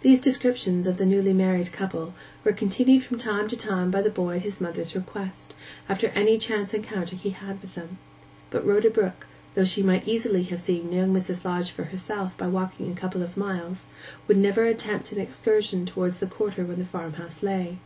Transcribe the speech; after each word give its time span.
These 0.00 0.18
descriptions 0.18 0.88
of 0.88 0.96
the 0.96 1.06
newly 1.06 1.32
married 1.32 1.70
couple 1.70 2.14
were 2.42 2.52
continued 2.52 3.04
from 3.04 3.16
time 3.18 3.46
to 3.46 3.56
time 3.56 3.92
by 3.92 4.02
the 4.02 4.10
boy 4.10 4.34
at 4.38 4.42
his 4.42 4.60
mother's 4.60 4.96
request, 4.96 5.54
after 5.88 6.08
any 6.08 6.36
chance 6.36 6.74
encounter 6.74 7.14
he 7.14 7.30
had 7.30 7.46
had 7.46 7.62
with 7.62 7.76
them. 7.76 7.98
But 8.50 8.66
Rhoda 8.66 8.90
Brook, 8.90 9.28
though 9.54 9.64
she 9.64 9.84
might 9.84 10.08
easily 10.08 10.42
have 10.42 10.60
seen 10.62 10.90
young 10.92 11.14
Mrs. 11.14 11.44
Lodge 11.44 11.70
for 11.70 11.84
herself 11.84 12.36
by 12.36 12.48
walking 12.48 12.90
a 12.90 12.96
couple 12.96 13.22
of 13.22 13.36
miles, 13.36 13.84
would 14.26 14.36
never 14.36 14.64
attempt 14.64 15.12
an 15.12 15.20
excursion 15.20 15.86
towards 15.86 16.18
the 16.18 16.26
quarter 16.26 16.64
where 16.64 16.74
the 16.74 16.84
farmhouse 16.84 17.40
lay. 17.40 17.78